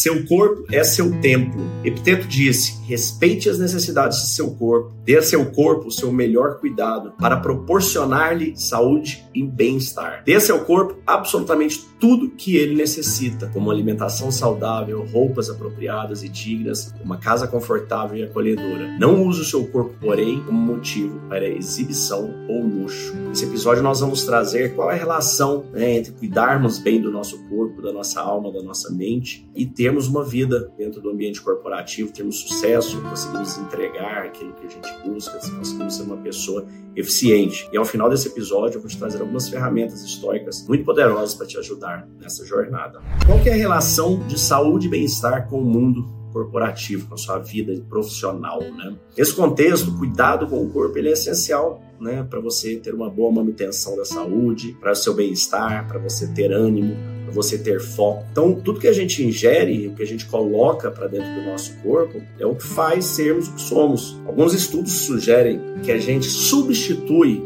Seu 0.00 0.24
corpo 0.24 0.64
é 0.72 0.82
seu 0.82 1.20
templo. 1.20 1.60
Epiteto 1.84 2.26
disse: 2.26 2.80
respeite 2.90 3.50
as 3.50 3.58
necessidades 3.58 4.18
de 4.22 4.26
seu 4.28 4.50
corpo, 4.52 4.94
dê 5.04 5.18
a 5.18 5.22
seu 5.22 5.44
corpo 5.52 5.88
o 5.88 5.92
seu 5.92 6.10
melhor 6.10 6.58
cuidado 6.58 7.12
para 7.18 7.36
proporcionar-lhe 7.36 8.54
saúde 8.56 9.22
e 9.34 9.44
bem-estar. 9.44 10.22
Dê 10.24 10.36
a 10.36 10.40
seu 10.40 10.64
corpo 10.64 10.96
absolutamente 11.06 11.84
tudo 12.00 12.30
que 12.30 12.56
ele 12.56 12.74
necessita, 12.74 13.46
como 13.52 13.70
alimentação 13.70 14.32
saudável, 14.32 15.06
roupas 15.12 15.50
apropriadas 15.50 16.24
e 16.24 16.28
dignas, 16.28 16.94
uma 17.04 17.18
casa 17.18 17.46
confortável 17.46 18.16
e 18.16 18.24
acolhedora. 18.24 18.96
Não 18.98 19.22
use 19.22 19.42
o 19.42 19.44
seu 19.44 19.66
corpo, 19.66 19.94
porém, 20.00 20.42
como 20.44 20.58
motivo 20.58 21.20
para 21.28 21.46
exibição 21.46 22.34
ou 22.48 22.64
luxo. 22.64 23.14
Nesse 23.28 23.44
episódio 23.44 23.82
nós 23.82 24.00
vamos 24.00 24.24
trazer 24.24 24.74
qual 24.74 24.90
é 24.90 24.94
a 24.94 24.98
relação 24.98 25.66
né, 25.72 25.98
entre 25.98 26.12
cuidarmos 26.12 26.78
bem 26.78 27.00
do 27.00 27.10
nosso 27.10 27.38
corpo, 27.48 27.82
da 27.82 27.92
nossa 27.92 28.20
alma, 28.20 28.50
da 28.50 28.62
nossa 28.62 28.90
mente 28.90 29.46
e 29.54 29.66
termos 29.90 30.06
uma 30.06 30.22
vida 30.22 30.72
dentro 30.78 31.00
do 31.00 31.10
ambiente 31.10 31.40
corporativo, 31.40 32.12
termos 32.12 32.38
sucesso, 32.38 33.00
conseguimos 33.02 33.58
entregar 33.58 34.22
aquilo 34.22 34.52
que 34.52 34.64
a 34.64 34.70
gente 34.70 34.88
busca, 35.04 35.36
conseguimos 35.36 35.96
ser 35.96 36.04
uma 36.04 36.16
pessoa 36.18 36.64
eficiente. 36.94 37.68
E 37.72 37.76
ao 37.76 37.84
final 37.84 38.08
desse 38.08 38.28
episódio 38.28 38.76
eu 38.76 38.80
vou 38.80 38.88
te 38.88 38.96
trazer 38.96 39.20
algumas 39.20 39.48
ferramentas 39.48 40.04
históricas 40.04 40.64
muito 40.68 40.84
poderosas 40.84 41.34
para 41.34 41.44
te 41.44 41.58
ajudar 41.58 42.08
nessa 42.20 42.46
jornada. 42.46 43.00
Qual 43.26 43.40
é 43.40 43.50
a 43.50 43.56
relação 43.56 44.24
de 44.28 44.38
saúde 44.38 44.86
e 44.86 44.90
bem-estar 44.90 45.48
com 45.48 45.60
o 45.60 45.64
mundo 45.64 46.08
corporativo, 46.32 47.08
com 47.08 47.14
a 47.14 47.18
sua 47.18 47.38
vida 47.40 47.74
profissional, 47.88 48.60
né? 48.60 48.96
Nesse 49.18 49.34
contexto, 49.34 49.92
cuidado 49.98 50.46
com 50.46 50.64
o 50.64 50.70
corpo 50.70 50.96
ele 50.96 51.08
é 51.08 51.12
essencial, 51.12 51.82
né, 52.00 52.24
para 52.30 52.38
você 52.38 52.76
ter 52.76 52.94
uma 52.94 53.10
boa 53.10 53.32
manutenção 53.32 53.96
da 53.96 54.04
saúde, 54.04 54.76
para 54.80 54.92
o 54.92 54.94
seu 54.94 55.14
bem-estar, 55.14 55.88
para 55.88 55.98
você 55.98 56.28
ter 56.28 56.52
ânimo, 56.52 56.96
você 57.30 57.58
ter 57.58 57.80
foco. 57.80 58.24
Então, 58.30 58.54
tudo 58.54 58.80
que 58.80 58.88
a 58.88 58.92
gente 58.92 59.24
ingere, 59.24 59.88
o 59.88 59.94
que 59.94 60.02
a 60.02 60.06
gente 60.06 60.26
coloca 60.26 60.90
para 60.90 61.06
dentro 61.06 61.32
do 61.34 61.46
nosso 61.46 61.74
corpo, 61.82 62.20
é 62.38 62.46
o 62.46 62.54
que 62.54 62.64
faz 62.64 63.04
sermos 63.04 63.48
o 63.48 63.54
que 63.54 63.62
somos. 63.62 64.20
Alguns 64.26 64.54
estudos 64.54 64.92
sugerem 64.92 65.60
que 65.82 65.92
a 65.92 65.98
gente 65.98 66.26
substitui 66.26 67.42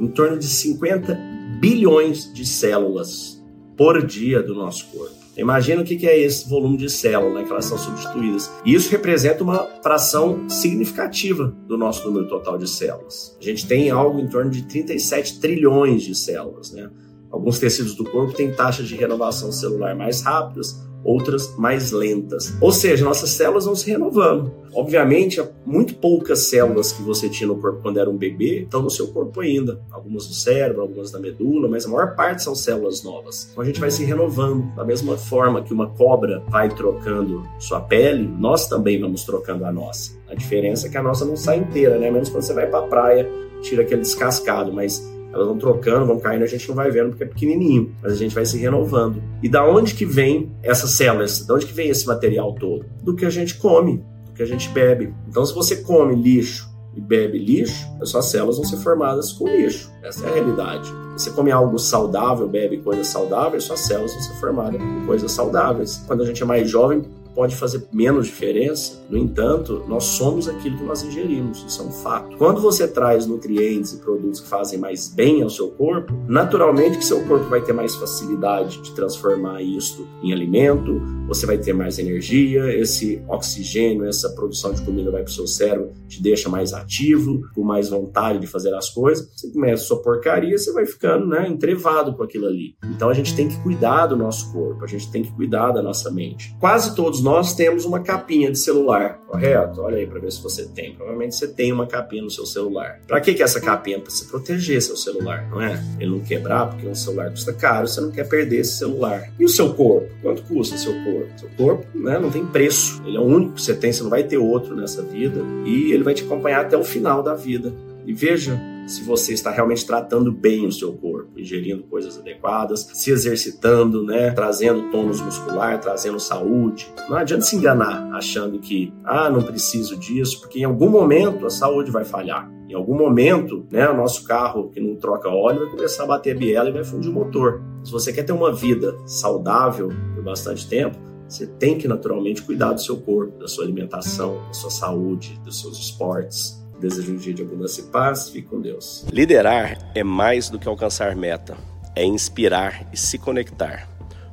em 0.00 0.08
torno 0.08 0.38
de 0.38 0.46
50 0.46 1.18
bilhões 1.60 2.32
de 2.32 2.46
células 2.46 3.42
por 3.76 4.04
dia 4.04 4.42
do 4.42 4.54
nosso 4.54 4.86
corpo. 4.86 5.18
Imagina 5.38 5.82
o 5.82 5.84
que 5.84 6.04
é 6.04 6.18
esse 6.18 6.48
volume 6.48 6.76
de 6.76 6.90
células 6.90 7.34
né, 7.34 7.44
que 7.44 7.52
elas 7.52 7.64
são 7.64 7.78
substituídas. 7.78 8.50
E 8.64 8.74
isso 8.74 8.90
representa 8.90 9.44
uma 9.44 9.68
fração 9.80 10.48
significativa 10.48 11.54
do 11.68 11.78
nosso 11.78 12.04
número 12.08 12.28
total 12.28 12.58
de 12.58 12.68
células. 12.68 13.36
A 13.40 13.44
gente 13.44 13.64
tem 13.64 13.88
algo 13.88 14.18
em 14.18 14.26
torno 14.26 14.50
de 14.50 14.62
37 14.62 15.38
trilhões 15.38 16.02
de 16.02 16.12
células. 16.16 16.72
Né? 16.72 16.90
Alguns 17.30 17.58
tecidos 17.58 17.94
do 17.94 18.04
corpo 18.04 18.32
têm 18.32 18.52
taxas 18.52 18.88
de 18.88 18.96
renovação 18.96 19.52
celular 19.52 19.94
mais 19.94 20.22
rápidas, 20.22 20.88
outras 21.04 21.56
mais 21.56 21.90
lentas. 21.90 22.54
Ou 22.60 22.72
seja, 22.72 23.04
nossas 23.04 23.30
células 23.30 23.64
vão 23.64 23.74
se 23.74 23.90
renovando. 23.90 24.52
Obviamente, 24.74 25.42
muito 25.64 25.94
poucas 25.96 26.40
células 26.40 26.92
que 26.92 27.02
você 27.02 27.28
tinha 27.28 27.48
no 27.48 27.56
corpo 27.56 27.80
quando 27.82 27.98
era 27.98 28.08
um 28.08 28.16
bebê 28.16 28.62
estão 28.62 28.82
no 28.82 28.90
seu 28.90 29.08
corpo 29.08 29.40
ainda. 29.40 29.80
Algumas 29.90 30.26
no 30.28 30.34
cérebro, 30.34 30.82
algumas 30.82 31.12
na 31.12 31.18
medula, 31.18 31.68
mas 31.68 31.86
a 31.86 31.88
maior 31.88 32.14
parte 32.14 32.42
são 32.42 32.54
células 32.54 33.02
novas. 33.02 33.48
Então 33.50 33.62
a 33.62 33.66
gente 33.66 33.80
vai 33.80 33.90
se 33.90 34.04
renovando. 34.04 34.74
Da 34.74 34.84
mesma 34.84 35.16
forma 35.16 35.62
que 35.62 35.72
uma 35.72 35.88
cobra 35.90 36.42
vai 36.48 36.68
trocando 36.68 37.42
sua 37.58 37.80
pele, 37.80 38.28
nós 38.38 38.68
também 38.68 39.00
vamos 39.00 39.24
trocando 39.24 39.64
a 39.64 39.72
nossa. 39.72 40.12
A 40.28 40.34
diferença 40.34 40.86
é 40.86 40.90
que 40.90 40.96
a 40.96 41.02
nossa 41.02 41.24
não 41.24 41.36
sai 41.36 41.58
inteira, 41.58 41.98
né? 41.98 42.10
Menos 42.10 42.28
quando 42.28 42.42
você 42.42 42.52
vai 42.52 42.66
para 42.66 42.80
a 42.80 42.88
praia, 42.88 43.28
tira 43.62 43.82
aquele 43.82 44.02
descascado, 44.02 44.72
mas 44.72 45.02
elas 45.32 45.46
vão 45.46 45.58
trocando, 45.58 46.06
vão 46.06 46.18
caindo, 46.18 46.42
a 46.42 46.46
gente 46.46 46.68
não 46.68 46.74
vai 46.74 46.90
vendo 46.90 47.10
porque 47.10 47.24
é 47.24 47.26
pequenininho, 47.26 47.94
mas 48.02 48.12
a 48.12 48.16
gente 48.16 48.34
vai 48.34 48.44
se 48.46 48.58
renovando. 48.58 49.22
E 49.42 49.48
da 49.48 49.66
onde 49.66 49.94
que 49.94 50.04
vem 50.04 50.50
essas 50.62 50.90
células? 50.90 51.44
Da 51.46 51.54
onde 51.54 51.66
que 51.66 51.72
vem 51.72 51.88
esse 51.88 52.06
material 52.06 52.54
todo? 52.54 52.86
Do 53.02 53.14
que 53.14 53.24
a 53.24 53.30
gente 53.30 53.56
come, 53.56 54.04
do 54.26 54.32
que 54.32 54.42
a 54.42 54.46
gente 54.46 54.68
bebe. 54.70 55.12
Então, 55.28 55.44
se 55.44 55.54
você 55.54 55.76
come 55.76 56.14
lixo 56.14 56.68
e 56.94 57.00
bebe 57.00 57.38
lixo, 57.38 57.86
as 58.00 58.10
suas 58.10 58.26
células 58.26 58.56
vão 58.56 58.64
ser 58.64 58.78
formadas 58.78 59.32
com 59.32 59.46
lixo. 59.46 59.90
Essa 60.02 60.26
é 60.26 60.30
a 60.30 60.34
realidade. 60.34 60.90
Você 61.12 61.30
come 61.30 61.50
algo 61.50 61.78
saudável, 61.78 62.48
bebe 62.48 62.78
coisas 62.78 63.08
saudáveis, 63.08 63.64
suas 63.64 63.80
células 63.80 64.12
vão 64.12 64.22
ser 64.22 64.34
formadas 64.34 64.80
com 64.80 65.06
coisas 65.06 65.32
saudáveis. 65.32 66.02
Quando 66.06 66.22
a 66.22 66.26
gente 66.26 66.42
é 66.42 66.46
mais 66.46 66.70
jovem, 66.70 67.02
pode 67.38 67.54
fazer 67.54 67.86
menos 67.92 68.26
diferença. 68.26 69.00
No 69.08 69.16
entanto, 69.16 69.84
nós 69.86 70.02
somos 70.02 70.48
aquilo 70.48 70.76
que 70.76 70.82
nós 70.82 71.04
ingerimos, 71.04 71.64
isso 71.64 71.80
é 71.80 71.84
um 71.84 71.92
fato. 71.92 72.36
Quando 72.36 72.60
você 72.60 72.88
traz 72.88 73.26
nutrientes 73.26 73.92
e 73.92 73.98
produtos 73.98 74.40
que 74.40 74.48
fazem 74.48 74.76
mais 74.76 75.06
bem 75.06 75.40
ao 75.40 75.48
seu 75.48 75.68
corpo, 75.68 76.12
naturalmente 76.26 76.98
que 76.98 77.04
seu 77.04 77.24
corpo 77.26 77.48
vai 77.48 77.62
ter 77.62 77.72
mais 77.72 77.94
facilidade 77.94 78.82
de 78.82 78.92
transformar 78.92 79.62
isso 79.62 80.04
em 80.20 80.32
alimento, 80.32 81.00
você 81.28 81.46
vai 81.46 81.58
ter 81.58 81.72
mais 81.72 81.98
energia, 82.00 82.74
esse 82.74 83.22
oxigênio, 83.28 84.06
essa 84.06 84.30
produção 84.30 84.72
de 84.72 84.82
comida 84.82 85.10
vai 85.12 85.22
para 85.22 85.30
o 85.30 85.32
seu 85.32 85.46
cérebro, 85.46 85.92
te 86.08 86.20
deixa 86.20 86.48
mais 86.48 86.72
ativo, 86.72 87.42
com 87.54 87.62
mais 87.62 87.88
vontade 87.88 88.40
de 88.40 88.48
fazer 88.48 88.74
as 88.74 88.90
coisas. 88.90 89.30
Você 89.36 89.52
começa 89.52 89.84
a 89.84 89.86
sua 89.86 90.02
porcaria, 90.02 90.58
você 90.58 90.72
vai 90.72 90.86
ficando 90.86 91.26
né, 91.26 91.46
entrevado 91.46 92.16
com 92.16 92.22
aquilo 92.24 92.46
ali. 92.46 92.74
Então 92.96 93.10
a 93.10 93.14
gente 93.14 93.36
tem 93.36 93.46
que 93.46 93.62
cuidar 93.62 94.06
do 94.06 94.16
nosso 94.16 94.50
corpo, 94.50 94.82
a 94.82 94.88
gente 94.88 95.08
tem 95.12 95.22
que 95.22 95.30
cuidar 95.30 95.70
da 95.70 95.82
nossa 95.82 96.10
mente. 96.10 96.56
Quase 96.58 96.96
todos 96.96 97.20
nós 97.28 97.54
temos 97.54 97.84
uma 97.84 98.00
capinha 98.00 98.50
de 98.50 98.58
celular, 98.58 99.20
correto? 99.26 99.82
Olha 99.82 99.98
aí 99.98 100.06
para 100.06 100.18
ver 100.18 100.32
se 100.32 100.42
você 100.42 100.64
tem. 100.64 100.94
Provavelmente 100.94 101.36
você 101.36 101.46
tem 101.46 101.70
uma 101.70 101.86
capinha 101.86 102.22
no 102.22 102.30
seu 102.30 102.46
celular. 102.46 103.02
Para 103.06 103.20
que, 103.20 103.34
que 103.34 103.42
é 103.42 103.44
essa 103.44 103.60
capinha? 103.60 104.00
Para 104.00 104.10
se 104.10 104.26
proteger 104.26 104.80
seu 104.80 104.96
celular, 104.96 105.46
não 105.50 105.60
é? 105.60 105.78
Ele 106.00 106.12
não 106.12 106.20
quebrar, 106.20 106.70
porque 106.70 106.88
um 106.88 106.94
celular 106.94 107.28
custa 107.28 107.52
caro, 107.52 107.86
você 107.86 108.00
não 108.00 108.10
quer 108.10 108.26
perder 108.26 108.60
esse 108.60 108.78
celular. 108.78 109.30
E 109.38 109.44
o 109.44 109.48
seu 109.48 109.74
corpo? 109.74 110.08
Quanto 110.22 110.42
custa 110.44 110.78
seu 110.78 110.94
corpo? 111.04 111.28
Seu 111.38 111.50
corpo 111.50 111.86
né, 111.94 112.18
não 112.18 112.30
tem 112.30 112.46
preço. 112.46 113.02
Ele 113.04 113.18
é 113.18 113.20
o 113.20 113.24
único 113.24 113.52
que 113.52 113.60
você 113.62 113.74
tem, 113.74 113.92
você 113.92 114.02
não 114.02 114.10
vai 114.10 114.24
ter 114.24 114.38
outro 114.38 114.74
nessa 114.74 115.02
vida. 115.02 115.42
E 115.66 115.92
ele 115.92 116.04
vai 116.04 116.14
te 116.14 116.24
acompanhar 116.24 116.62
até 116.62 116.78
o 116.78 116.84
final 116.84 117.22
da 117.22 117.34
vida. 117.34 117.74
E 118.06 118.14
veja 118.14 118.58
se 118.86 119.04
você 119.04 119.34
está 119.34 119.50
realmente 119.50 119.84
tratando 119.84 120.32
bem 120.32 120.66
o 120.66 120.72
seu 120.72 120.94
corpo, 120.94 121.17
ingerindo 121.40 121.84
coisas 121.84 122.18
adequadas, 122.18 122.88
se 122.92 123.10
exercitando, 123.10 124.04
né, 124.04 124.30
trazendo 124.30 124.90
tônus 124.90 125.20
muscular, 125.20 125.80
trazendo 125.80 126.18
saúde. 126.18 126.92
Não 127.08 127.16
adianta 127.16 127.44
se 127.44 127.56
enganar 127.56 128.08
achando 128.12 128.58
que, 128.58 128.92
ah, 129.04 129.30
não 129.30 129.42
preciso 129.42 129.96
disso, 129.96 130.40
porque 130.40 130.60
em 130.60 130.64
algum 130.64 130.88
momento 130.88 131.46
a 131.46 131.50
saúde 131.50 131.90
vai 131.90 132.04
falhar. 132.04 132.50
Em 132.68 132.74
algum 132.74 132.94
momento, 132.94 133.66
né, 133.72 133.88
o 133.88 133.96
nosso 133.96 134.24
carro 134.24 134.68
que 134.68 134.78
não 134.78 134.94
troca 134.96 135.28
óleo 135.28 135.60
vai 135.60 135.70
começar 135.70 136.04
a 136.04 136.06
bater 136.06 136.36
a 136.36 136.38
biela 136.38 136.68
e 136.68 136.72
vai 136.72 136.84
fundir 136.84 137.10
o 137.10 137.14
motor. 137.14 137.62
Se 137.82 137.90
você 137.90 138.12
quer 138.12 138.24
ter 138.24 138.32
uma 138.32 138.52
vida 138.52 138.94
saudável 139.06 139.88
por 140.14 140.22
bastante 140.22 140.68
tempo, 140.68 140.98
você 141.26 141.46
tem 141.46 141.78
que 141.78 141.86
naturalmente 141.86 142.42
cuidar 142.42 142.72
do 142.72 142.80
seu 142.80 142.96
corpo, 142.98 143.38
da 143.38 143.46
sua 143.46 143.64
alimentação, 143.64 144.36
da 144.46 144.52
sua 144.52 144.70
saúde, 144.70 145.38
dos 145.44 145.60
seus 145.60 145.78
esportes. 145.78 146.66
Desejo 146.80 147.12
um 147.12 147.16
dia 147.16 147.34
de 147.34 147.42
abundância 147.42 147.82
e 147.82 147.84
paz. 147.86 148.28
Fique 148.28 148.48
com 148.48 148.60
Deus. 148.60 149.04
Liderar 149.12 149.78
é 149.94 150.04
mais 150.04 150.48
do 150.48 150.58
que 150.58 150.68
alcançar 150.68 151.16
meta, 151.16 151.56
é 151.96 152.04
inspirar 152.04 152.88
e 152.92 152.96
se 152.96 153.18
conectar. 153.18 153.88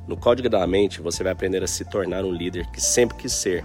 No 0.06 0.16
Código 0.16 0.48
da 0.48 0.64
Mente, 0.66 1.00
você 1.00 1.24
vai 1.24 1.32
aprender 1.32 1.62
a 1.64 1.66
se 1.66 1.84
tornar 1.84 2.24
um 2.24 2.30
líder 2.30 2.70
que 2.70 2.80
sempre 2.80 3.16
quis 3.16 3.32
ser. 3.32 3.64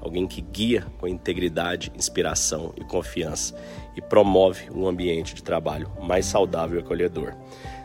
Alguém 0.00 0.26
que 0.26 0.40
guia 0.40 0.86
com 0.98 1.06
integridade, 1.06 1.92
inspiração 1.94 2.72
e 2.76 2.82
confiança 2.82 3.54
e 3.94 4.00
promove 4.00 4.70
um 4.74 4.88
ambiente 4.88 5.34
de 5.34 5.42
trabalho 5.42 5.90
mais 6.00 6.24
saudável 6.24 6.78
e 6.78 6.82
acolhedor. 6.82 7.34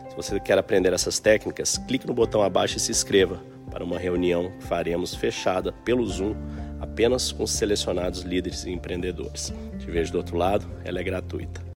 Se 0.08 0.16
você 0.16 0.40
quer 0.40 0.58
aprender 0.58 0.92
essas 0.92 1.18
técnicas, 1.18 1.76
clique 1.76 2.06
no 2.06 2.14
botão 2.14 2.42
abaixo 2.42 2.78
e 2.78 2.80
se 2.80 2.90
inscreva 2.90 3.40
para 3.70 3.84
uma 3.84 3.98
reunião 3.98 4.50
que 4.58 4.64
faremos 4.64 5.14
fechada 5.14 5.70
pelo 5.84 6.04
Zoom 6.06 6.34
apenas 6.80 7.32
com 7.32 7.46
selecionados 7.46 8.22
líderes 8.22 8.64
e 8.64 8.70
empreendedores. 8.70 9.52
Te 9.78 9.90
vejo 9.90 10.12
do 10.12 10.18
outro 10.18 10.36
lado, 10.36 10.66
ela 10.84 11.00
é 11.00 11.02
gratuita. 11.02 11.66